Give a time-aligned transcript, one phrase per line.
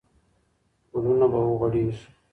[0.91, 2.05] ګلونه به وغوړېږي.